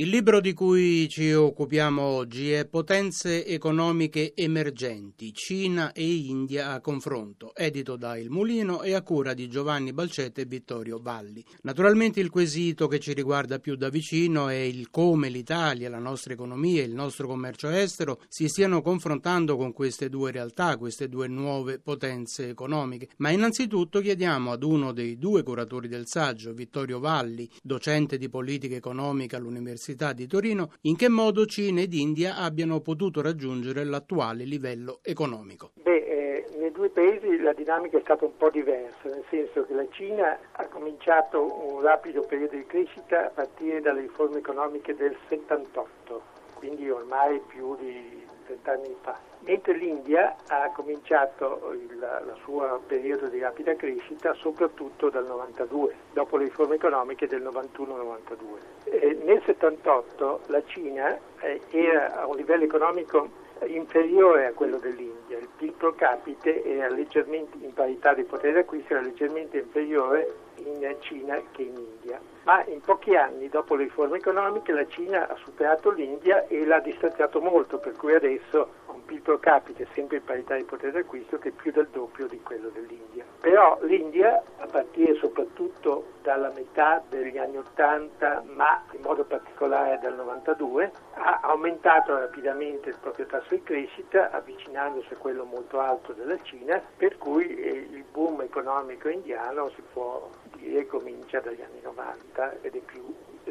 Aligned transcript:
Il 0.00 0.10
libro 0.10 0.40
di 0.40 0.52
cui 0.52 1.08
ci 1.08 1.32
occupiamo 1.32 2.00
oggi 2.00 2.52
è 2.52 2.68
Potenze 2.68 3.44
economiche 3.44 4.32
emergenti, 4.36 5.34
Cina 5.34 5.90
e 5.90 6.08
India 6.08 6.70
a 6.70 6.80
confronto, 6.80 7.52
edito 7.52 7.96
da 7.96 8.16
Il 8.16 8.30
Mulino 8.30 8.82
e 8.82 8.94
a 8.94 9.02
cura 9.02 9.34
di 9.34 9.48
Giovanni 9.48 9.92
Balcette 9.92 10.42
e 10.42 10.44
Vittorio 10.44 11.00
Valli. 11.02 11.44
Naturalmente 11.62 12.20
il 12.20 12.30
quesito 12.30 12.86
che 12.86 13.00
ci 13.00 13.12
riguarda 13.12 13.58
più 13.58 13.74
da 13.74 13.88
vicino 13.88 14.48
è 14.48 14.54
il 14.54 14.88
come 14.88 15.30
l'Italia, 15.30 15.90
la 15.90 15.98
nostra 15.98 16.32
economia 16.32 16.80
e 16.80 16.86
il 16.86 16.94
nostro 16.94 17.26
commercio 17.26 17.68
estero 17.68 18.20
si 18.28 18.46
stiano 18.46 18.82
confrontando 18.82 19.56
con 19.56 19.72
queste 19.72 20.08
due 20.08 20.30
realtà, 20.30 20.76
queste 20.76 21.08
due 21.08 21.26
nuove 21.26 21.80
potenze 21.80 22.48
economiche. 22.48 23.08
Ma 23.16 23.30
innanzitutto 23.30 23.98
chiediamo 23.98 24.52
ad 24.52 24.62
uno 24.62 24.92
dei 24.92 25.18
due 25.18 25.42
curatori 25.42 25.88
del 25.88 26.06
saggio, 26.06 26.52
Vittorio 26.52 27.00
Valli, 27.00 27.50
docente 27.60 28.16
di 28.16 28.28
politica 28.28 28.76
economica 28.76 29.36
all'Università 29.36 29.86
Università 29.88 30.12
di 30.12 30.26
Torino 30.26 30.72
in 30.82 30.96
che 30.96 31.08
modo 31.08 31.46
Cina 31.46 31.80
ed 31.80 31.94
India 31.94 32.36
abbiano 32.36 32.80
potuto 32.80 33.22
raggiungere 33.22 33.84
l'attuale 33.84 34.44
livello 34.44 34.98
economico. 35.02 35.70
Beh, 35.82 36.04
eh, 36.04 36.44
nei 36.58 36.72
due 36.72 36.90
paesi 36.90 37.38
la 37.38 37.54
dinamica 37.54 37.96
è 37.96 38.00
stata 38.02 38.26
un 38.26 38.36
po' 38.36 38.50
diversa, 38.50 39.08
nel 39.08 39.24
senso 39.30 39.64
che 39.64 39.74
la 39.74 39.86
Cina 39.90 40.38
ha 40.52 40.64
cominciato 40.66 41.42
un 41.42 41.80
rapido 41.80 42.22
periodo 42.22 42.56
di 42.56 42.66
crescita 42.66 43.26
a 43.26 43.30
partire 43.30 43.80
dalle 43.80 44.02
riforme 44.02 44.38
economiche 44.38 44.94
del 44.94 45.16
78, 45.28 46.22
quindi 46.54 46.90
ormai 46.90 47.40
più 47.46 47.76
di 47.76 48.26
30 48.48 48.72
anni 48.72 48.96
fa 49.02 49.28
mentre 49.40 49.74
l'India 49.74 50.36
ha 50.48 50.70
cominciato 50.74 51.72
il, 51.72 52.36
suo 52.42 52.82
periodo 52.86 53.28
di 53.28 53.38
rapida 53.38 53.74
crescita 53.74 54.32
soprattutto 54.34 55.10
dal 55.10 55.26
92, 55.26 55.94
dopo 56.12 56.36
le 56.36 56.44
riforme 56.44 56.76
economiche 56.76 57.26
del 57.26 57.42
91-92. 57.42 58.36
Eh, 58.84 59.18
nel 59.24 59.42
78 59.44 60.40
la 60.46 60.62
Cina 60.66 61.18
eh, 61.40 61.60
era 61.70 62.20
a 62.20 62.26
un 62.26 62.36
livello 62.36 62.64
economico 62.64 63.28
inferiore 63.66 64.46
a 64.46 64.52
quello 64.52 64.78
dell'India, 64.78 65.17
il 65.38 65.48
PIL 65.56 65.72
pro 65.72 65.94
capite 65.94 66.64
era 66.64 66.88
leggermente 66.88 67.56
in 67.60 67.72
parità 67.72 68.14
di 68.14 68.24
potere 68.24 68.52
d'acquisto 68.52 68.94
era 68.94 69.02
leggermente 69.02 69.58
inferiore 69.58 70.34
in 70.56 70.96
Cina 71.00 71.40
che 71.52 71.62
in 71.62 71.76
India. 71.76 72.20
Ma 72.44 72.64
in 72.66 72.80
pochi 72.80 73.14
anni 73.14 73.48
dopo 73.48 73.74
le 73.74 73.84
riforme 73.84 74.18
economiche 74.18 74.72
la 74.72 74.86
Cina 74.86 75.28
ha 75.28 75.36
superato 75.36 75.90
l'India 75.90 76.46
e 76.46 76.64
l'ha 76.64 76.80
distanziato 76.80 77.40
molto, 77.40 77.78
per 77.78 77.94
cui 77.96 78.14
adesso 78.14 78.86
PIL 79.08 79.22
pro 79.22 79.38
capite 79.38 79.86
sempre 79.94 80.18
in 80.18 80.24
parità 80.24 80.54
di 80.54 80.64
potere 80.64 80.92
d'acquisto 80.92 81.38
che 81.38 81.48
è 81.48 81.52
più 81.52 81.72
del 81.72 81.88
doppio 81.90 82.26
di 82.26 82.38
quello 82.42 82.68
dell'India. 82.68 83.24
Però 83.40 83.78
l'India, 83.80 84.42
a 84.58 84.66
partire 84.66 85.14
soprattutto 85.14 86.12
dalla 86.22 86.52
metà 86.54 87.02
degli 87.08 87.38
anni 87.38 87.56
80, 87.56 88.44
ma 88.54 88.82
in 88.92 89.00
modo 89.00 89.24
particolare 89.24 89.98
dal 90.02 90.14
92, 90.14 90.92
ha 91.14 91.40
aumentato 91.42 92.18
rapidamente 92.18 92.90
il 92.90 92.96
proprio 93.00 93.24
tasso 93.24 93.54
di 93.54 93.62
crescita, 93.62 94.30
avvicinandosi 94.30 95.14
a 95.14 95.16
quello 95.16 95.44
molto 95.44 95.80
alto 95.80 96.12
della 96.12 96.38
Cina, 96.42 96.78
per 96.98 97.16
cui 97.16 97.46
eh, 97.56 97.88
il 97.90 98.04
boom 98.12 98.42
economico 98.42 99.08
indiano 99.08 99.70
si 99.70 99.82
può 99.90 100.28
dire 100.56 100.86
comincia 100.86 101.40
dagli 101.40 101.62
anni 101.62 101.80
90 101.82 102.58
ed 102.60 102.74
è 102.74 102.80
più 102.80 103.02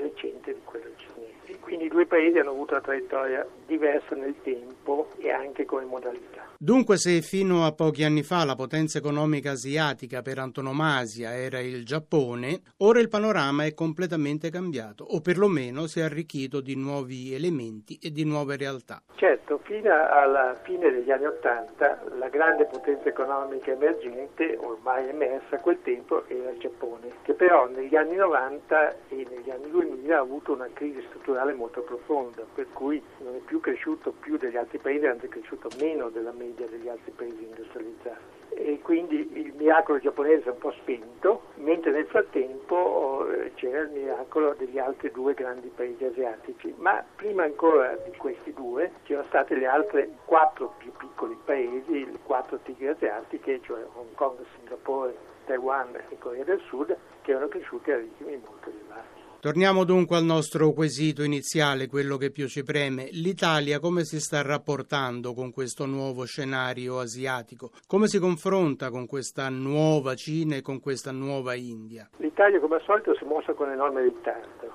recente 0.01 0.53
di 0.53 0.59
quello 0.63 0.89
cinese. 0.97 1.59
Quindi 1.59 1.85
i 1.85 1.89
due 1.89 2.05
paesi 2.05 2.37
hanno 2.39 2.51
avuto 2.51 2.73
una 2.73 2.81
traiettoria 2.81 3.47
diversa 3.65 4.15
nel 4.15 4.35
tempo 4.43 5.09
e 5.17 5.31
anche 5.31 5.65
come 5.65 5.85
modalità. 5.85 6.55
Dunque 6.59 6.97
se 6.97 7.22
fino 7.22 7.66
a 7.68 7.72
pochi 7.72 8.03
anni 8.03 8.23
fa 8.23 8.44
la 8.44 8.56
potenza 8.56 8.97
economica 8.97 9.51
asiatica 9.51 10.23
per 10.23 10.40
antonomasia 10.40 11.35
era 11.35 11.59
il 11.59 11.85
Giappone, 11.85 12.62
ora 12.78 13.00
il 13.00 13.09
panorama 13.09 13.66
è 13.66 13.75
completamente 13.75 14.50
cambiato 14.50 15.03
o 15.03 15.22
perlomeno 15.22 15.85
si 15.85 16.00
è 16.00 16.01
arricchito 16.01 16.59
di 16.59 16.75
nuovi 16.75 17.35
elementi 17.35 18.00
e 18.01 18.09
di 18.09 18.25
nuove 18.25 18.57
realtà. 18.57 19.03
Certo, 19.18 19.59
fino 19.66 19.94
alla 19.94 20.59
fine 20.63 20.90
degli 20.90 21.12
anni 21.12 21.28
Ottanta 21.28 22.01
la 22.18 22.29
grande 22.29 22.66
potenza 22.66 23.07
economica 23.07 23.72
emergente, 23.72 24.57
ormai 24.59 25.09
emersa 25.09 25.57
a 25.57 25.59
quel 25.59 25.78
tempo, 25.84 26.28
era 26.28 26.50
il 26.50 26.57
Giappone, 26.57 27.12
che 27.22 27.34
però 27.34 27.68
negli 27.68 27.95
anni 27.95 28.16
90 28.16 28.95
e 29.09 29.28
negli 29.29 29.51
anni 29.51 29.69
2000 29.69 30.18
ha 30.18 30.22
avuto 30.22 30.53
una 30.53 30.68
crisi 30.74 31.03
strutturale 31.09 31.53
molto 31.53 31.81
profonda, 31.81 32.44
per 32.56 32.66
cui 32.74 33.00
non 33.19 33.35
è 33.35 33.39
più 33.45 33.59
cresciuto 33.59 34.12
più 34.12 34.38
degli 34.38 34.57
altri 34.57 34.79
paesi, 34.79 35.06
anzi 35.06 35.28
è 35.28 35.29
cresciuto 35.29 35.69
meno 35.78 36.09
della 36.09 36.31
media 36.31 36.45
degli 36.55 36.87
altri 36.87 37.11
paesi 37.11 37.43
industrializzati. 37.43 38.35
E 38.49 38.79
quindi 38.81 39.29
il 39.33 39.53
miracolo 39.55 39.99
giapponese 39.99 40.45
è 40.45 40.51
un 40.51 40.57
po' 40.57 40.71
spento, 40.71 41.43
mentre 41.55 41.91
nel 41.91 42.07
frattempo 42.07 43.29
eh, 43.29 43.51
c'era 43.53 43.81
il 43.81 43.89
miracolo 43.89 44.55
degli 44.57 44.79
altri 44.79 45.11
due 45.11 45.33
grandi 45.33 45.67
paesi 45.75 46.05
asiatici. 46.05 46.73
Ma 46.77 47.03
prima 47.15 47.43
ancora 47.43 47.95
di 47.97 48.15
questi 48.17 48.53
due 48.53 48.91
c'erano 49.03 49.27
stati 49.27 49.55
gli 49.55 49.65
altri 49.65 50.11
quattro 50.25 50.73
più 50.77 50.91
piccoli 50.97 51.37
paesi, 51.45 52.05
le 52.05 52.19
quattro 52.23 52.57
tigre 52.63 52.89
asiatiche, 52.89 53.61
cioè 53.61 53.83
Hong 53.93 54.13
Kong, 54.15 54.37
Singapore, 54.55 55.15
Taiwan 55.45 55.95
e 56.09 56.17
Corea 56.17 56.43
del 56.43 56.61
Sud, 56.67 56.95
che 57.21 57.31
erano 57.31 57.47
cresciuti 57.49 57.91
a 57.91 57.97
ritmi 57.97 58.41
molto 58.43 58.69
elevati. 58.69 59.16
Torniamo 59.47 59.85
dunque 59.85 60.17
al 60.17 60.25
nostro 60.25 60.73
quesito 60.73 61.23
iniziale, 61.23 61.87
quello 61.87 62.17
che 62.17 62.31
più 62.31 62.49
ci 62.49 62.63
preme. 62.63 63.07
L'Italia 63.11 63.79
come 63.79 64.03
si 64.03 64.19
sta 64.19 64.41
rapportando 64.41 65.33
con 65.33 65.53
questo 65.53 65.85
nuovo 65.85 66.25
scenario 66.25 66.99
asiatico? 66.99 67.71
Come 67.87 68.07
si 68.07 68.19
confronta 68.19 68.89
con 68.89 69.05
questa 69.05 69.47
nuova 69.47 70.15
Cina 70.15 70.57
e 70.57 70.61
con 70.61 70.81
questa 70.81 71.13
nuova 71.13 71.53
India? 71.53 72.09
L'Italia 72.17 72.59
come 72.59 72.75
al 72.75 72.81
solito 72.81 73.15
si 73.15 73.23
è 73.23 73.25
mossa 73.25 73.53
con 73.53 73.71
enorme 73.71 74.01
ritardo. 74.01 74.67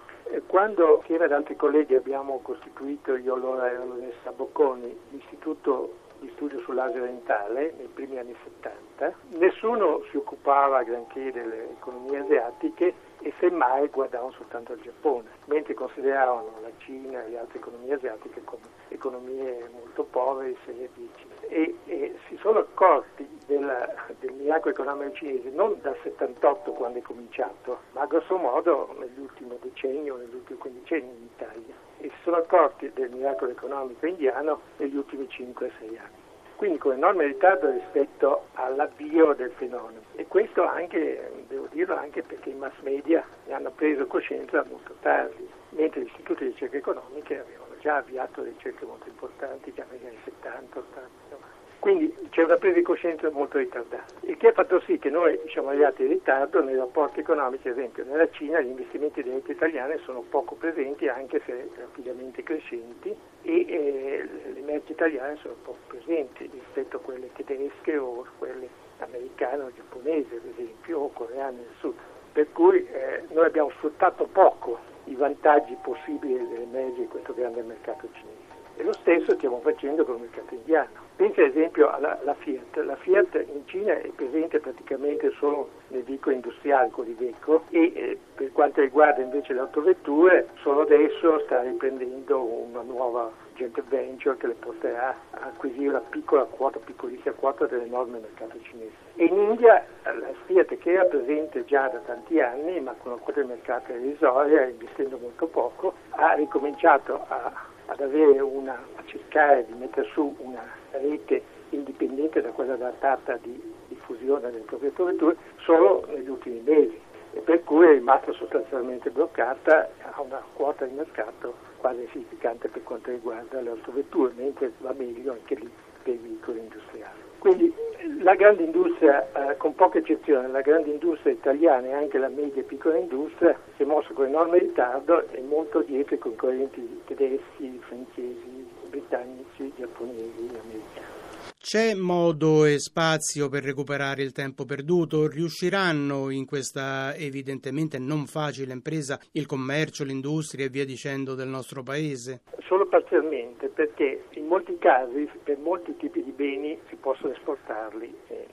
Quando 0.46 1.00
insieme 1.00 1.26
ad 1.26 1.32
altri 1.32 1.54
colleghi 1.54 1.94
abbiamo 1.94 2.40
costituito, 2.42 3.14
io 3.16 3.34
allora 3.34 3.70
ero 3.70 3.84
l'Onesta 3.84 4.32
Bocconi, 4.32 4.96
l'Istituto 5.10 5.96
di 6.22 6.30
studio 6.34 6.60
sull'Asia 6.60 7.02
orientale 7.02 7.74
nei 7.76 7.88
primi 7.88 8.16
anni 8.16 8.34
70, 8.44 9.12
nessuno 9.38 10.02
si 10.10 10.16
occupava 10.16 10.82
granché 10.84 11.32
delle 11.32 11.70
economie 11.72 12.18
asiatiche 12.18 12.94
e 13.20 13.32
semmai 13.40 13.88
guardavano 13.88 14.30
soltanto 14.32 14.72
al 14.72 14.80
Giappone, 14.80 15.28
mentre 15.46 15.74
consideravano 15.74 16.60
la 16.62 16.70
Cina 16.78 17.24
e 17.24 17.30
le 17.30 17.38
altre 17.38 17.58
economie 17.58 17.94
asiatiche 17.94 18.42
come 18.44 18.62
economie 18.88 19.68
molto 19.72 20.04
povere, 20.04 20.56
serie 20.64 20.88
B. 20.94 21.08
E, 21.54 21.76
e 21.84 22.16
si 22.28 22.38
sono 22.38 22.60
accorti 22.60 23.28
della, 23.44 23.86
del 24.20 24.32
miracolo 24.32 24.72
economico 24.72 25.14
cinese 25.16 25.50
non 25.50 25.76
dal 25.82 25.98
78 26.02 26.70
quando 26.72 26.98
è 26.98 27.02
cominciato, 27.02 27.80
ma 27.92 28.06
grosso 28.06 28.38
modo 28.38 28.96
nell'ultimo 28.98 29.58
decennio, 29.60 30.16
negli 30.16 30.34
ultimi 30.34 30.58
quindicenni 30.58 31.10
in 31.10 31.28
Italia, 31.34 31.74
e 31.98 32.08
si 32.08 32.22
sono 32.22 32.36
accorti 32.36 32.90
del 32.94 33.10
miracolo 33.10 33.50
economico 33.50 34.06
indiano 34.06 34.60
negli 34.78 34.96
ultimi 34.96 35.28
5-6 35.28 35.70
anni 35.98 36.20
quindi 36.56 36.78
con 36.78 36.92
enorme 36.92 37.26
ritardo 37.26 37.72
rispetto 37.72 38.44
all'avvio 38.52 39.32
del 39.32 39.50
fenomeno. 39.56 40.00
E 40.14 40.28
questo 40.28 40.64
anche, 40.64 41.44
devo 41.48 41.66
dirlo, 41.72 41.96
anche 41.96 42.22
perché 42.22 42.50
i 42.50 42.54
mass 42.54 42.78
media 42.82 43.26
ne 43.46 43.52
hanno 43.54 43.72
preso 43.72 44.06
coscienza 44.06 44.64
molto 44.70 44.94
tardi, 45.00 45.44
mentre 45.70 46.02
gli 46.02 46.06
istituti 46.06 46.44
di 46.44 46.50
ricerca 46.50 46.76
economiche 46.76 47.40
avevano 47.40 47.71
già 47.82 47.97
avviato 47.97 48.44
ricerche 48.44 48.87
molto 48.87 49.09
importanti 49.09 49.72
già 49.75 49.84
negli 49.91 50.06
anni 50.06 50.19
70, 50.25 50.78
80, 50.78 51.09
90. 51.31 51.60
Quindi 51.81 52.16
c'è 52.31 52.44
una 52.44 52.58
presa 52.58 52.76
di 52.76 52.82
coscienza 52.82 53.29
molto 53.32 53.58
ritardata, 53.58 54.05
il 54.20 54.37
che 54.37 54.46
ha 54.46 54.52
fatto 54.52 54.81
sì 54.82 55.00
che 55.00 55.11
noi 55.11 55.37
siamo 55.49 55.70
arrivati 55.70 56.02
in 56.02 56.11
ritardo 56.11 56.62
nei 56.62 56.76
rapporti 56.76 57.19
economici, 57.19 57.67
ad 57.67 57.76
esempio 57.76 58.05
nella 58.05 58.31
Cina 58.31 58.61
gli 58.61 58.69
investimenti 58.69 59.20
diretti 59.20 59.50
italiani 59.50 59.99
sono 60.05 60.20
poco 60.20 60.55
presenti 60.55 61.08
anche 61.08 61.43
se 61.44 61.70
rapidamente 61.76 62.44
crescenti 62.44 63.12
e 63.43 63.67
eh, 63.69 64.28
le 64.55 64.61
merci 64.61 64.93
italiane 64.93 65.35
sono 65.43 65.56
poco 65.61 65.78
presenti 65.88 66.49
rispetto 66.52 66.99
a 66.99 67.00
quelle 67.00 67.32
tedesche 67.32 67.96
o 67.96 68.26
quelle 68.38 68.69
americane 68.99 69.64
o 69.64 69.73
giapponesi 69.75 70.37
ad 70.37 70.46
esempio 70.56 71.00
o 71.00 71.11
coreane 71.12 71.56
del 71.56 71.75
sud. 71.81 71.94
Per 72.32 72.46
cui 72.52 72.87
eh, 72.87 73.25
noi 73.31 73.46
abbiamo 73.46 73.70
sfruttato 73.70 74.28
poco 74.31 74.78
i 75.04 75.14
vantaggi 75.14 75.76
possibili 75.82 76.34
dell'emergere 76.49 77.02
di 77.02 77.08
questo 77.08 77.34
grande 77.34 77.62
mercato 77.62 78.08
cinese. 78.12 78.40
E 78.76 78.82
lo 78.82 78.93
stesso 78.94 79.34
stiamo 79.34 79.60
facendo 79.60 80.04
con 80.04 80.16
il 80.16 80.22
mercato 80.22 80.54
indiano. 80.54 81.01
Pensi 81.17 81.41
ad 81.41 81.49
esempio 81.49 81.91
alla, 81.91 82.19
alla, 82.20 82.35
Fiat. 82.35 82.76
La 82.85 82.97
Fiat 82.97 83.44
in 83.53 83.67
Cina 83.67 83.93
è 83.93 84.09
presente 84.14 84.61
praticamente 84.61 85.31
solo 85.38 85.69
nel 85.88 86.03
veicolo 86.05 86.35
industriale, 86.35 86.91
l'Iveco, 86.97 87.64
e 87.70 87.93
eh, 87.94 88.19
per 88.35 88.50
quanto 88.53 88.81
riguarda 88.81 89.23
invece 89.23 89.53
le 89.53 89.61
autovetture, 89.61 90.49
solo 90.62 90.82
adesso 90.82 91.41
sta 91.41 91.61
riprendendo 91.62 92.43
una 92.43 92.81
nuova 92.82 93.31
joint 93.55 93.82
venture 93.88 94.37
che 94.38 94.47
le 94.47 94.55
porterà 94.55 95.14
a 95.31 95.47
acquisire 95.49 95.88
una 95.88 96.00
piccola 96.00 96.44
quota, 96.44 96.79
piccolissima 96.79 97.35
quota 97.35 97.67
dell'enorme 97.67 98.19
mercato 98.19 98.59
cinese. 98.62 98.93
E 99.17 99.26
in 99.26 99.38
India 99.38 99.85
la 100.05 100.32
Fiat 100.47 100.79
che 100.79 100.93
era 100.93 101.05
presente 101.05 101.64
già 101.67 101.88
da 101.88 101.99
tanti 101.99 102.41
anni, 102.41 102.81
ma 102.81 102.94
con 102.99 103.12
una 103.12 103.20
quota 103.20 103.43
di 103.43 103.49
mercato 103.49 103.93
irrisoria, 103.93 104.67
investendo 104.67 105.19
molto 105.19 105.47
poco, 105.47 105.94
ha 106.11 106.32
ricominciato 106.32 107.25
a 107.29 107.70
ad 107.92 108.00
avere 108.00 108.40
una, 108.40 108.72
a 108.72 109.02
cercare 109.04 109.66
di 109.66 109.74
mettere 109.74 110.08
su 110.12 110.34
una 110.38 110.62
rete 110.92 111.42
indipendente 111.70 112.40
da 112.40 112.50
quella 112.50 112.76
datata 112.76 113.38
di 113.42 113.60
diffusione 113.88 114.50
delle 114.50 114.64
proprie 114.64 114.90
forniture 114.90 115.36
solo 115.58 116.06
negli 116.08 116.28
ultimi 116.28 116.60
mesi 116.64 116.98
e 117.34 117.40
per 117.40 117.62
cui 117.64 117.86
è 117.86 117.92
rimasta 117.92 118.32
sostanzialmente 118.32 119.10
bloccata 119.10 119.90
a 120.14 120.20
una 120.22 120.42
quota 120.54 120.86
di 120.86 120.94
mercato 120.94 121.54
quasi 121.78 122.02
insignificante 122.02 122.68
per 122.68 122.82
quanto 122.82 123.10
riguarda 123.10 123.60
le 123.60 123.70
autovetture, 123.70 124.32
mentre 124.36 124.72
va 124.78 124.94
meglio 124.96 125.32
anche 125.32 125.54
lì 125.56 125.70
per 126.02 126.14
i 126.14 126.18
veicoli 126.18 126.60
industriali. 126.60 127.31
Quindi 127.42 127.74
la 128.20 128.36
grande 128.36 128.62
industria, 128.62 129.28
eh, 129.32 129.56
con 129.56 129.74
poche 129.74 129.98
eccezioni, 129.98 130.48
la 130.52 130.60
grande 130.60 130.90
industria 130.90 131.32
italiana 131.32 131.88
e 131.88 131.92
anche 131.92 132.16
la 132.16 132.28
media 132.28 132.62
e 132.62 132.64
piccola 132.64 132.96
industria 132.96 133.58
si 133.74 133.82
è 133.82 133.84
mossa 133.84 134.12
con 134.12 134.26
enorme 134.26 134.60
ritardo 134.60 135.28
e 135.28 135.40
molto 135.40 135.80
dietro 135.80 136.14
i 136.14 136.18
concorrenti 136.18 137.00
tedeschi, 137.04 137.80
francesi, 137.80 138.68
britannici, 138.90 139.72
giapponesi 139.76 140.50
americani. 140.50 141.21
C'è 141.64 141.94
modo 141.94 142.64
e 142.64 142.81
spazio 142.81 143.49
per 143.49 143.62
recuperare 143.62 144.23
il 144.23 144.32
tempo 144.32 144.64
perduto? 144.64 145.29
Riusciranno 145.29 146.29
in 146.31 146.44
questa 146.44 147.14
evidentemente 147.14 148.00
non 148.00 148.26
facile 148.26 148.73
impresa 148.73 149.17
il 149.35 149.47
commercio, 149.47 150.03
l'industria 150.03 150.67
e 150.67 150.70
via 150.70 150.85
dicendo 150.85 151.37
del 151.37 151.47
nostro 151.47 151.85
paese? 151.85 152.41
Solo 152.67 152.88
parzialmente, 152.88 153.69
perché 153.69 154.25
in 154.31 154.47
molti 154.47 154.76
casi 154.79 155.31
per 155.44 155.59
molti 155.59 155.97
tipi 155.97 156.25
di 156.25 156.32
beni 156.32 156.76
si 156.88 156.97
possono 156.97 157.32
esportarli. 157.32 158.12
Eh, 158.26 158.49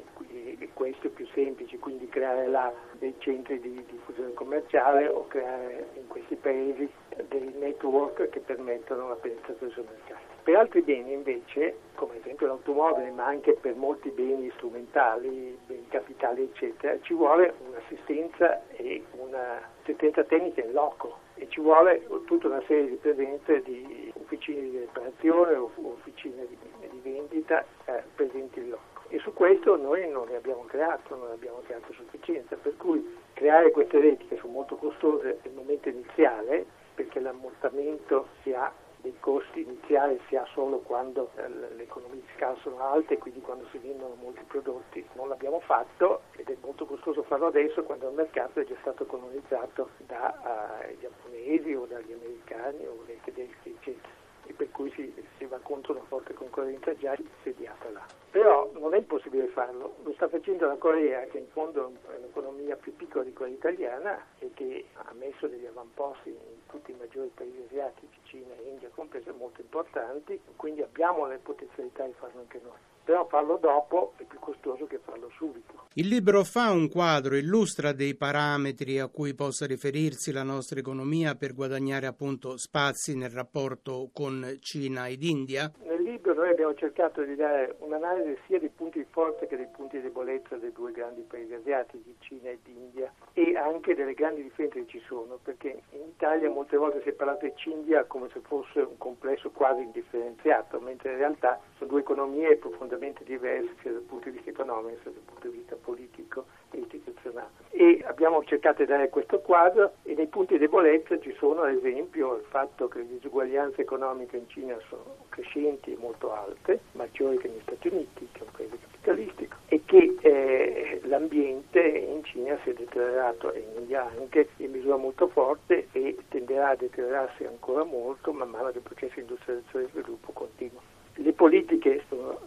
questo 0.73 1.07
è 1.07 1.09
più 1.09 1.25
semplice, 1.33 1.79
quindi 1.79 2.07
creare 2.09 2.47
là 2.47 2.71
dei 2.99 3.15
centri 3.17 3.59
di 3.59 3.83
diffusione 3.89 4.33
commerciale 4.33 5.07
o 5.07 5.25
creare 5.27 5.89
in 5.95 6.07
questi 6.07 6.35
paesi 6.35 6.87
dei 7.27 7.53
network 7.59 8.29
che 8.29 8.39
permettono 8.39 9.09
la 9.09 9.15
penetrazione 9.15 9.73
sul 9.73 9.85
mercato. 9.89 10.38
Per 10.43 10.55
altri 10.55 10.81
beni 10.81 11.13
invece, 11.13 11.77
come 11.95 12.13
ad 12.13 12.19
esempio 12.21 12.47
l'automobile, 12.47 13.11
ma 13.11 13.25
anche 13.25 13.53
per 13.53 13.75
molti 13.75 14.09
beni 14.09 14.49
strumentali, 14.55 15.57
beni 15.65 15.85
capitali 15.89 16.43
eccetera, 16.43 16.97
ci 17.01 17.13
vuole 17.13 17.53
un'assistenza 17.67 18.61
e 18.69 19.03
un'assistenza 19.11 20.23
tecnica 20.23 20.63
in 20.63 20.71
loco 20.71 21.17
e 21.35 21.47
ci 21.49 21.61
vuole 21.61 22.05
tutta 22.25 22.47
una 22.47 22.61
serie 22.67 22.89
di 22.89 22.95
presenze 22.95 23.61
di 23.61 24.11
officine 24.15 24.61
di 24.61 24.79
riparazione 24.79 25.55
o 25.55 25.71
officine 25.81 26.47
di, 26.47 26.57
di 26.89 26.99
vendita 27.01 27.63
eh, 27.85 28.03
presenti 28.15 28.59
in 28.59 28.69
loco. 28.69 29.03
E 29.09 29.19
su 29.19 29.33
questo 29.33 29.75
noi 29.75 30.07
non 30.09 30.27
ne 30.27 30.35
abbiamo 30.35 30.65
creato, 30.65 31.15
non 31.15 31.31
abbiamo 31.31 31.61
creato 31.65 31.91
sufficienza, 31.93 32.55
per 32.55 32.77
cui 32.77 33.17
creare 33.33 33.71
queste 33.71 33.99
reti 33.99 34.27
che 34.27 34.37
sono 34.37 34.53
molto 34.53 34.75
costose 34.75 35.39
nel 35.43 35.53
momento 35.53 35.89
iniziale, 35.89 36.65
perché 36.93 37.19
l'ammortamento 37.19 38.27
si 38.43 38.53
ha 38.53 38.71
dei 39.01 39.15
costi 39.19 39.61
iniziali 39.61 40.19
si 40.27 40.35
ha 40.35 40.45
solo 40.53 40.79
quando 40.79 41.31
eh, 41.35 41.47
le 41.47 41.83
economie 41.83 42.21
di 42.21 42.27
scala 42.35 42.55
sono 42.61 42.79
alte 42.81 43.17
quindi 43.17 43.41
quando 43.41 43.65
si 43.71 43.77
vendono 43.77 44.15
molti 44.15 44.43
prodotti. 44.43 45.05
Non 45.13 45.29
l'abbiamo 45.29 45.59
fatto 45.59 46.21
ed 46.35 46.49
è 46.49 46.57
molto 46.61 46.85
costoso 46.85 47.23
farlo 47.23 47.47
adesso 47.47 47.83
quando 47.83 48.09
il 48.09 48.15
mercato 48.15 48.59
è 48.59 48.65
già 48.65 48.75
stato 48.81 49.05
colonizzato 49.05 49.89
dai 50.05 50.95
uh, 50.95 50.99
giapponesi 50.99 51.73
o 51.73 51.85
dagli 51.85 52.13
americani 52.13 52.85
o 52.85 53.03
dai 53.05 53.19
tedeschi 53.23 53.69
eccetera 53.69 54.17
e 54.49 54.53
per 54.53 54.71
cui 54.71 54.91
si, 54.95 55.13
si 55.37 55.45
va 55.45 55.59
contro 55.61 55.93
una 55.93 56.03
forte 56.07 56.33
concorrenza 56.33 56.95
già 56.95 57.15
insediata 57.15 57.89
là. 57.91 58.03
Però 58.31 58.71
non 58.73 58.95
è 58.95 58.97
impossibile 58.97 59.45
farlo, 59.47 59.95
lo 60.03 60.11
sta 60.13 60.27
facendo 60.27 60.65
la 60.65 60.75
Corea 60.75 61.21
che 61.25 61.37
in 61.37 61.47
fondo 61.51 61.91
è 62.11 62.15
un'economia 62.17 62.75
più 62.75 62.95
piccola 62.95 63.23
di 63.23 63.33
quella 63.33 63.53
italiana 63.53 64.25
e 64.39 64.49
che 64.55 64.85
ha 64.93 65.13
messo 65.13 65.38
degli 65.79 65.95
avamposti 65.95 66.29
in 66.29 66.65
tutti 66.67 66.91
i 66.91 66.95
maggiori 66.95 67.31
paesi 67.33 67.63
asiatici, 67.67 68.19
Cina 68.23 68.53
e 68.55 68.69
India 68.69 68.89
comprese, 68.93 69.31
molto 69.31 69.61
importanti, 69.61 70.39
quindi 70.55 70.81
abbiamo 70.81 71.25
le 71.25 71.37
potenzialità 71.37 72.05
di 72.05 72.13
farlo 72.13 72.41
anche 72.41 72.59
noi 72.63 72.77
però 73.09 73.25
farlo 73.27 73.57
dopo 73.57 74.13
è 74.17 74.23
più 74.23 74.37
costoso 74.37 74.85
che 74.85 74.99
farlo 75.03 75.31
subito. 75.35 75.87
Il 75.93 76.07
libro 76.07 76.43
fa 76.43 76.69
un 76.69 76.87
quadro, 76.87 77.35
illustra 77.35 77.91
dei 77.91 78.13
parametri 78.13 78.99
a 78.99 79.07
cui 79.07 79.33
possa 79.33 79.65
riferirsi 79.65 80.31
la 80.31 80.43
nostra 80.43 80.79
economia 80.79 81.33
per 81.33 81.55
guadagnare 81.55 82.05
appunto 82.05 82.55
spazi 82.57 83.15
nel 83.15 83.31
rapporto 83.31 84.11
con 84.13 84.55
Cina 84.59 85.07
ed 85.07 85.23
India? 85.23 85.71
Libro 86.19 86.33
noi 86.33 86.49
abbiamo 86.49 86.73
cercato 86.73 87.23
di 87.23 87.33
dare 87.33 87.75
un'analisi 87.79 88.37
sia 88.45 88.59
dei 88.59 88.67
punti 88.67 88.99
di 88.99 89.05
forza 89.09 89.45
che 89.45 89.55
dei 89.55 89.67
punti 89.67 89.95
di 89.95 90.03
debolezza 90.03 90.57
dei 90.57 90.73
due 90.73 90.91
grandi 90.91 91.21
paesi 91.21 91.53
asiatici, 91.53 92.13
Cina 92.19 92.49
ed 92.49 92.59
India, 92.65 93.09
e 93.31 93.55
anche 93.55 93.95
delle 93.95 94.13
grandi 94.13 94.43
differenze 94.43 94.81
che 94.81 94.87
ci 94.87 94.99
sono, 95.07 95.39
perché 95.41 95.81
in 95.91 96.01
Italia 96.01 96.49
molte 96.49 96.75
volte 96.75 97.01
si 97.03 97.09
è 97.09 97.13
parlato 97.13 97.45
di 97.45 97.53
Cindia 97.55 98.03
come 98.03 98.27
se 98.33 98.41
fosse 98.41 98.81
un 98.81 98.97
complesso 98.97 99.49
quasi 99.51 99.83
indifferenziato, 99.83 100.81
mentre 100.81 101.11
in 101.11 101.17
realtà 101.19 101.57
sono 101.79 101.91
due 101.91 102.01
economie 102.01 102.57
profondamente 102.57 103.23
diversi 103.23 103.73
sia 103.81 103.91
dal 103.91 104.01
punto 104.01 104.29
di 104.29 104.35
vista 104.35 104.49
economico 104.49 104.99
sia 105.01 105.11
dal 105.11 105.23
punto 105.23 105.47
di 105.47 105.57
vista 105.57 105.75
politico 105.81 106.45
e 106.71 106.79
istituzionale. 106.79 107.47
E 107.69 108.03
abbiamo 108.05 108.43
cercato 108.43 108.83
di 108.83 108.89
dare 108.89 109.09
questo 109.09 109.39
quadro 109.39 109.93
e 110.03 110.13
nei 110.13 110.27
punti 110.27 110.53
di 110.53 110.59
debolezza 110.59 111.17
ci 111.19 111.33
sono 111.39 111.61
ad 111.61 111.73
esempio 111.73 112.35
il 112.35 112.43
fatto 112.49 112.89
che 112.89 112.99
le 112.99 113.07
disuguaglianze 113.07 113.81
economiche 113.81 114.35
in 114.37 114.49
Cina 114.49 114.77
sono 114.89 115.15
crescenti 115.29 115.93
e 115.93 115.97
molto 115.97 116.33
alte, 116.33 116.81
maggiori 116.91 117.37
che 117.37 117.47
negli 117.47 117.61
Stati 117.61 117.87
Uniti, 117.87 118.27
che 118.31 118.39
è 118.39 118.43
un 118.43 118.51
paese 118.51 118.77
capitalistico, 118.91 119.55
e 119.67 119.81
che 119.85 120.15
eh, 120.19 121.01
l'ambiente 121.05 121.79
in 121.79 122.23
Cina 122.25 122.57
si 122.63 122.71
è 122.71 122.73
deteriorato 122.73 123.53
e 123.53 123.59
in 123.59 123.79
India 123.79 124.05
anche 124.17 124.49
in 124.57 124.71
misura 124.71 124.97
molto 124.97 125.29
forte 125.29 125.87
e 125.93 126.17
tenderà 126.27 126.69
a 126.69 126.75
deteriorarsi 126.75 127.45
ancora 127.45 127.83
molto 127.83 128.33
man 128.33 128.49
mano 128.49 128.71
che 128.71 128.77
il 128.77 128.83
processo 128.83 129.13
di 129.15 129.21
industrializzazione 129.21 129.85
e 129.85 129.89
sviluppo 129.89 130.31
continua. 130.33 130.97
Le 131.21 131.33
politiche 131.33 132.01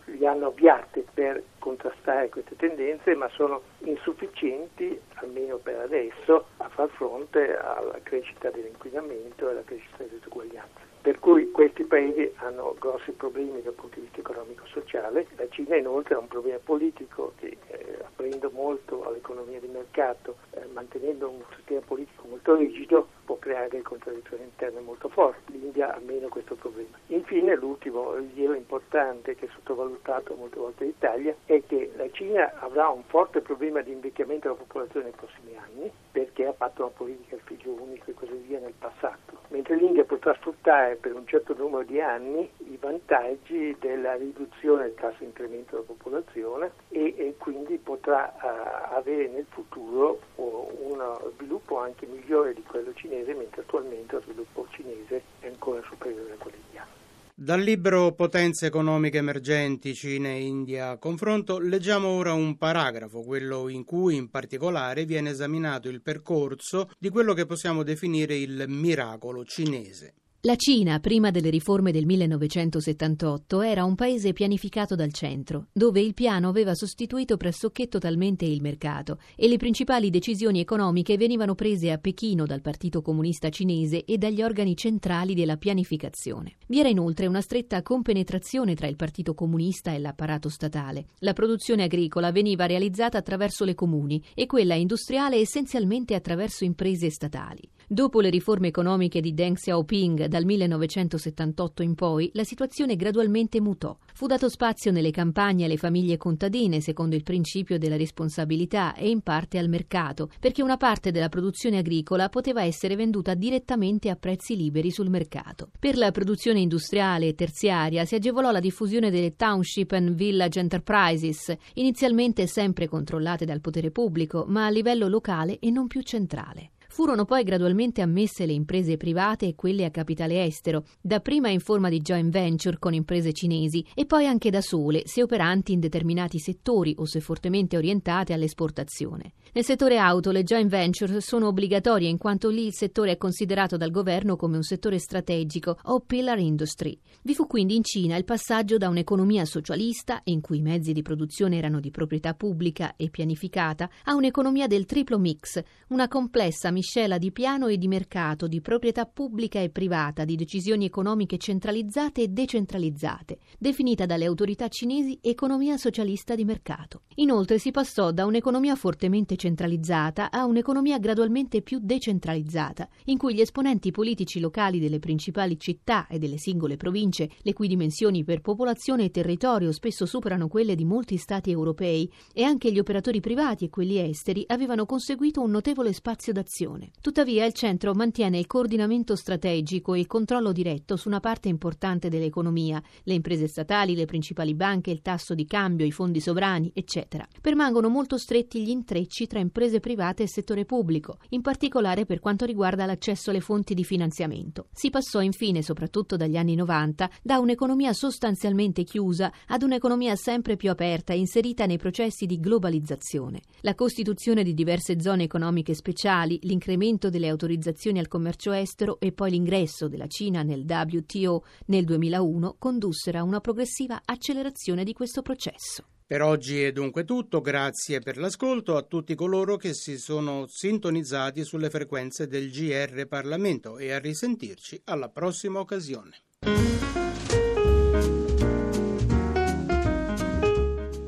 li 0.06 0.26
hanno 0.26 0.46
avviate 0.46 1.04
per 1.12 1.42
contrastare 1.58 2.30
queste 2.30 2.56
tendenze, 2.56 3.14
ma 3.14 3.28
sono 3.28 3.60
insufficienti, 3.80 4.98
almeno 5.14 5.58
per 5.58 5.78
adesso, 5.80 6.46
a 6.56 6.68
far 6.70 6.88
fronte 6.88 7.54
alla 7.54 7.98
crescita 8.02 8.50
dell'inquinamento 8.50 9.46
e 9.46 9.50
alla 9.50 9.62
crescita 9.62 9.98
delle 9.98 10.16
disuguaglianze. 10.16 10.91
Per 11.02 11.18
cui 11.18 11.50
questi 11.50 11.82
paesi 11.82 12.32
hanno 12.36 12.76
grossi 12.78 13.10
problemi 13.10 13.60
dal 13.60 13.72
punto 13.72 13.96
di 13.96 14.02
vista 14.02 14.20
economico-sociale. 14.20 15.26
La 15.36 15.48
Cina 15.48 15.74
inoltre 15.74 16.14
ha 16.14 16.18
un 16.18 16.28
problema 16.28 16.60
politico 16.62 17.32
che, 17.40 17.56
eh, 17.66 17.98
aprendo 18.04 18.50
molto 18.52 19.04
all'economia 19.04 19.58
di 19.58 19.66
mercato, 19.66 20.36
eh, 20.52 20.64
mantenendo 20.72 21.28
un 21.28 21.42
sistema 21.56 21.80
politico 21.80 22.28
molto 22.28 22.54
rigido, 22.54 23.08
può 23.24 23.36
creare 23.38 23.82
contraddizioni 23.82 24.44
interne 24.44 24.78
molto 24.80 25.08
forti. 25.08 25.58
L'India 25.58 25.92
ha 25.92 26.00
meno 26.04 26.28
questo 26.28 26.54
problema. 26.54 26.96
Infine, 27.08 27.56
l'ultimo 27.56 28.14
rilievo 28.14 28.54
importante 28.54 29.34
che 29.34 29.46
è 29.46 29.48
sottovalutato 29.54 30.36
molte 30.36 30.58
volte 30.60 30.84
l'Italia 30.84 31.34
è 31.46 31.62
che 31.66 31.90
la 31.96 32.08
Cina 32.12 32.52
avrà 32.60 32.88
un 32.88 33.02
forte 33.06 33.40
problema 33.40 33.80
di 33.80 33.90
invecchiamento 33.90 34.48
della 34.48 34.60
popolazione 34.60 35.06
nei 35.06 35.14
prossimi 35.16 35.56
anni 35.56 35.90
perché 36.12 36.46
ha 36.46 36.52
fatto 36.52 36.82
una 36.82 36.92
politica 36.94 37.34
del 37.36 37.44
figlio 37.44 37.72
unico 37.72 38.10
e 38.10 38.14
così 38.14 38.34
via 38.46 38.60
nel 38.60 38.74
passato, 38.78 39.38
mentre 39.52 39.76
l'India 39.76 40.04
potrà 40.04 40.34
sfruttare 40.34 40.96
per 40.96 41.14
un 41.14 41.26
certo 41.26 41.54
numero 41.54 41.84
di 41.84 42.00
anni 42.00 42.50
i 42.70 42.78
vantaggi 42.80 43.76
della 43.78 44.14
riduzione 44.14 44.84
del 44.84 44.94
tasso 44.94 45.18
di 45.18 45.26
incremento 45.26 45.72
della 45.72 45.86
popolazione 45.86 46.72
e, 46.88 47.14
e 47.16 47.34
quindi 47.36 47.76
potrà 47.76 48.34
uh, 48.34 48.96
avere 48.96 49.28
nel 49.28 49.46
futuro 49.50 50.20
uno 50.36 51.30
sviluppo 51.36 51.78
anche 51.78 52.06
migliore 52.06 52.54
di 52.54 52.62
quello 52.62 52.92
cinese, 52.94 53.34
mentre 53.34 53.60
attualmente 53.60 54.16
lo 54.16 54.22
sviluppo 54.22 54.66
cinese 54.70 55.22
è 55.40 55.46
ancora 55.46 55.82
superiore 55.82 56.32
a 56.32 56.36
quello 56.36 56.56
indiano. 56.66 57.01
Dal 57.34 57.62
libro 57.62 58.12
Potenze 58.12 58.66
economiche 58.66 59.16
emergenti, 59.16 59.94
Cina 59.94 60.28
e 60.28 60.42
India 60.42 60.98
confronto, 60.98 61.58
leggiamo 61.58 62.08
ora 62.08 62.34
un 62.34 62.58
paragrafo, 62.58 63.22
quello 63.22 63.70
in 63.70 63.84
cui 63.84 64.16
in 64.16 64.28
particolare 64.28 65.06
viene 65.06 65.30
esaminato 65.30 65.88
il 65.88 66.02
percorso 66.02 66.90
di 66.98 67.08
quello 67.08 67.32
che 67.32 67.46
possiamo 67.46 67.84
definire 67.84 68.36
il 68.36 68.66
miracolo 68.68 69.46
cinese. 69.46 70.21
La 70.44 70.56
Cina, 70.56 70.98
prima 70.98 71.30
delle 71.30 71.50
riforme 71.50 71.92
del 71.92 72.04
1978, 72.04 73.60
era 73.60 73.84
un 73.84 73.94
paese 73.94 74.32
pianificato 74.32 74.96
dal 74.96 75.12
centro, 75.12 75.68
dove 75.72 76.00
il 76.00 76.14
piano 76.14 76.48
aveva 76.48 76.74
sostituito 76.74 77.36
pressoché 77.36 77.86
totalmente 77.86 78.44
il 78.44 78.60
mercato 78.60 79.20
e 79.36 79.46
le 79.46 79.56
principali 79.56 80.10
decisioni 80.10 80.58
economiche 80.58 81.16
venivano 81.16 81.54
prese 81.54 81.92
a 81.92 81.98
Pechino 81.98 82.44
dal 82.44 82.60
Partito 82.60 83.02
Comunista 83.02 83.50
Cinese 83.50 84.04
e 84.04 84.18
dagli 84.18 84.42
organi 84.42 84.76
centrali 84.76 85.34
della 85.34 85.58
pianificazione. 85.58 86.56
Vi 86.66 86.80
era 86.80 86.88
inoltre 86.88 87.28
una 87.28 87.40
stretta 87.40 87.80
compenetrazione 87.82 88.74
tra 88.74 88.88
il 88.88 88.96
Partito 88.96 89.34
Comunista 89.34 89.92
e 89.92 90.00
l'apparato 90.00 90.48
statale. 90.48 91.04
La 91.18 91.34
produzione 91.34 91.84
agricola 91.84 92.32
veniva 92.32 92.66
realizzata 92.66 93.16
attraverso 93.16 93.64
le 93.64 93.76
comuni 93.76 94.20
e 94.34 94.46
quella 94.46 94.74
industriale 94.74 95.36
essenzialmente 95.36 96.16
attraverso 96.16 96.64
imprese 96.64 97.10
statali. 97.10 97.60
Dopo 97.92 98.22
le 98.22 98.30
riforme 98.30 98.68
economiche 98.68 99.20
di 99.20 99.34
Deng 99.34 99.54
Xiaoping 99.54 100.24
dal 100.24 100.46
1978 100.46 101.82
in 101.82 101.94
poi, 101.94 102.30
la 102.32 102.42
situazione 102.42 102.96
gradualmente 102.96 103.60
mutò. 103.60 103.94
Fu 104.14 104.26
dato 104.26 104.48
spazio 104.48 104.90
nelle 104.90 105.10
campagne 105.10 105.66
alle 105.66 105.76
famiglie 105.76 106.16
contadine 106.16 106.80
secondo 106.80 107.16
il 107.16 107.22
principio 107.22 107.76
della 107.76 107.98
responsabilità 107.98 108.94
e 108.94 109.10
in 109.10 109.20
parte 109.20 109.58
al 109.58 109.68
mercato, 109.68 110.30
perché 110.40 110.62
una 110.62 110.78
parte 110.78 111.10
della 111.10 111.28
produzione 111.28 111.76
agricola 111.76 112.30
poteva 112.30 112.62
essere 112.62 112.96
venduta 112.96 113.34
direttamente 113.34 114.08
a 114.08 114.16
prezzi 114.16 114.56
liberi 114.56 114.90
sul 114.90 115.10
mercato. 115.10 115.68
Per 115.78 115.98
la 115.98 116.10
produzione 116.12 116.60
industriale 116.60 117.26
e 117.26 117.34
terziaria 117.34 118.06
si 118.06 118.14
agevolò 118.14 118.52
la 118.52 118.60
diffusione 118.60 119.10
delle 119.10 119.36
Township 119.36 119.92
and 119.92 120.14
Village 120.14 120.58
Enterprises, 120.58 121.54
inizialmente 121.74 122.46
sempre 122.46 122.88
controllate 122.88 123.44
dal 123.44 123.60
potere 123.60 123.90
pubblico, 123.90 124.46
ma 124.48 124.64
a 124.64 124.70
livello 124.70 125.08
locale 125.08 125.58
e 125.58 125.68
non 125.70 125.88
più 125.88 126.00
centrale. 126.00 126.70
Furono 126.92 127.24
poi 127.24 127.42
gradualmente 127.42 128.02
ammesse 128.02 128.44
le 128.44 128.52
imprese 128.52 128.98
private 128.98 129.46
e 129.46 129.54
quelle 129.54 129.86
a 129.86 129.90
capitale 129.90 130.44
estero, 130.44 130.84
dapprima 131.00 131.48
in 131.48 131.60
forma 131.60 131.88
di 131.88 132.02
joint 132.02 132.30
venture 132.30 132.78
con 132.78 132.92
imprese 132.92 133.32
cinesi 133.32 133.82
e 133.94 134.04
poi 134.04 134.26
anche 134.26 134.50
da 134.50 134.60
sole, 134.60 135.04
se 135.06 135.22
operanti 135.22 135.72
in 135.72 135.80
determinati 135.80 136.38
settori 136.38 136.94
o 136.98 137.06
se 137.06 137.20
fortemente 137.20 137.78
orientate 137.78 138.34
all'esportazione. 138.34 139.32
Nel 139.54 139.64
settore 139.64 139.96
auto 139.96 140.30
le 140.32 140.44
joint 140.44 140.68
venture 140.68 141.22
sono 141.22 141.46
obbligatorie 141.46 142.10
in 142.10 142.18
quanto 142.18 142.50
lì 142.50 142.66
il 142.66 142.74
settore 142.74 143.12
è 143.12 143.16
considerato 143.16 143.78
dal 143.78 143.90
governo 143.90 144.36
come 144.36 144.56
un 144.56 144.62
settore 144.62 144.98
strategico 144.98 145.78
o 145.84 146.00
pillar 146.00 146.38
industry. 146.38 146.98
Vi 147.22 147.34
fu 147.34 147.46
quindi 147.46 147.74
in 147.74 147.84
Cina 147.84 148.16
il 148.16 148.24
passaggio 148.24 148.76
da 148.76 148.90
un'economia 148.90 149.46
socialista, 149.46 150.20
in 150.24 150.42
cui 150.42 150.58
i 150.58 150.62
mezzi 150.62 150.92
di 150.92 151.00
produzione 151.00 151.56
erano 151.56 151.80
di 151.80 151.90
proprietà 151.90 152.34
pubblica 152.34 152.96
e 152.96 153.08
pianificata, 153.08 153.88
a 154.04 154.14
un'economia 154.14 154.66
del 154.66 154.84
triplo 154.84 155.18
mix, 155.18 155.62
una 155.88 156.06
complessa 156.08 156.70
miscela 156.82 157.16
di 157.16 157.30
piano 157.30 157.68
e 157.68 157.78
di 157.78 157.86
mercato, 157.86 158.48
di 158.48 158.60
proprietà 158.60 159.06
pubblica 159.06 159.60
e 159.60 159.70
privata, 159.70 160.24
di 160.24 160.34
decisioni 160.34 160.84
economiche 160.84 161.38
centralizzate 161.38 162.22
e 162.22 162.28
decentralizzate, 162.28 163.38
definita 163.56 164.04
dalle 164.04 164.24
autorità 164.24 164.66
cinesi 164.66 165.16
economia 165.22 165.76
socialista 165.76 166.34
di 166.34 166.44
mercato. 166.44 167.02
Inoltre 167.16 167.60
si 167.60 167.70
passò 167.70 168.10
da 168.10 168.26
un'economia 168.26 168.74
fortemente 168.74 169.36
centralizzata 169.36 170.32
a 170.32 170.44
un'economia 170.44 170.98
gradualmente 170.98 171.62
più 171.62 171.78
decentralizzata, 171.80 172.88
in 173.04 173.16
cui 173.16 173.34
gli 173.34 173.40
esponenti 173.40 173.92
politici 173.92 174.40
locali 174.40 174.80
delle 174.80 174.98
principali 174.98 175.60
città 175.60 176.08
e 176.08 176.18
delle 176.18 176.36
singole 176.36 176.76
province, 176.76 177.30
le 177.42 177.52
cui 177.52 177.68
dimensioni 177.68 178.24
per 178.24 178.40
popolazione 178.40 179.04
e 179.04 179.10
territorio 179.12 179.70
spesso 179.70 180.04
superano 180.04 180.48
quelle 180.48 180.74
di 180.74 180.84
molti 180.84 181.16
stati 181.16 181.52
europei, 181.52 182.10
e 182.34 182.42
anche 182.42 182.72
gli 182.72 182.80
operatori 182.80 183.20
privati 183.20 183.66
e 183.66 183.70
quelli 183.70 184.00
esteri 184.00 184.42
avevano 184.48 184.84
conseguito 184.84 185.40
un 185.40 185.52
notevole 185.52 185.92
spazio 185.92 186.32
d'azione. 186.32 186.71
Tuttavia 187.00 187.44
il 187.44 187.52
centro 187.52 187.92
mantiene 187.94 188.38
il 188.38 188.46
coordinamento 188.46 189.16
strategico 189.16 189.94
e 189.94 190.00
il 190.00 190.06
controllo 190.06 190.52
diretto 190.52 190.96
su 190.96 191.08
una 191.08 191.20
parte 191.20 191.48
importante 191.48 192.08
dell'economia, 192.08 192.82
le 193.04 193.14
imprese 193.14 193.46
statali, 193.46 193.94
le 193.94 194.06
principali 194.06 194.54
banche, 194.54 194.90
il 194.90 195.02
tasso 195.02 195.34
di 195.34 195.44
cambio, 195.44 195.86
i 195.86 195.92
fondi 195.92 196.20
sovrani, 196.20 196.70
eccetera. 196.74 197.26
Permangono 197.40 197.88
molto 197.88 198.18
stretti 198.18 198.62
gli 198.62 198.70
intrecci 198.70 199.26
tra 199.26 199.38
imprese 199.38 199.80
private 199.80 200.22
e 200.24 200.28
settore 200.28 200.64
pubblico, 200.64 201.18
in 201.30 201.40
particolare 201.42 202.04
per 202.04 202.20
quanto 202.20 202.44
riguarda 202.44 202.86
l'accesso 202.86 203.30
alle 203.30 203.40
fonti 203.40 203.74
di 203.74 203.84
finanziamento. 203.84 204.68
Si 204.72 204.90
passò 204.90 205.20
infine, 205.20 205.62
soprattutto 205.62 206.16
dagli 206.16 206.36
anni 206.36 206.54
90, 206.54 207.10
da 207.22 207.38
un'economia 207.38 207.92
sostanzialmente 207.92 208.84
chiusa 208.84 209.32
ad 209.48 209.62
un'economia 209.62 210.16
sempre 210.16 210.56
più 210.56 210.70
aperta 210.70 211.12
e 211.12 211.18
inserita 211.18 211.66
nei 211.66 211.78
processi 211.78 212.26
di 212.26 212.40
globalizzazione. 212.40 213.42
La 213.60 213.74
costituzione 213.74 214.42
di 214.42 214.54
diverse 214.54 215.00
zone 215.00 215.24
economiche 215.24 215.74
speciali, 215.74 216.38
l'incremento 216.42 216.60
delle 216.64 217.28
autorizzazioni 217.28 217.98
al 217.98 218.08
commercio 218.08 218.52
estero 218.52 219.00
e 219.00 219.12
poi 219.12 219.30
l'ingresso 219.30 219.88
della 219.88 220.06
Cina 220.06 220.42
nel 220.42 220.64
WTO 220.64 221.44
nel 221.66 221.84
2001 221.84 222.56
condussero 222.58 223.18
a 223.18 223.22
una 223.22 223.40
progressiva 223.40 224.02
accelerazione 224.04 224.84
di 224.84 224.92
questo 224.92 225.22
processo. 225.22 225.84
Per 226.06 226.20
oggi 226.20 226.62
è 226.62 226.72
dunque 226.72 227.04
tutto, 227.04 227.40
grazie 227.40 228.00
per 228.00 228.18
l'ascolto 228.18 228.76
a 228.76 228.82
tutti 228.82 229.14
coloro 229.14 229.56
che 229.56 229.72
si 229.72 229.96
sono 229.96 230.46
sintonizzati 230.46 231.42
sulle 231.42 231.70
frequenze 231.70 232.26
del 232.26 232.50
GR 232.50 233.06
Parlamento 233.06 233.78
e 233.78 233.92
a 233.92 233.98
risentirci 233.98 234.82
alla 234.84 235.08
prossima 235.08 235.58
occasione. 235.58 236.10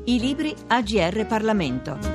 I 0.05 0.19
libri 0.19 0.55
AGR 0.67 1.25
Parlamento. 1.27 2.14